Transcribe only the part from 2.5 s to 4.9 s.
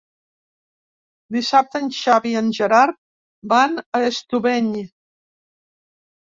Gerard van a Estubeny.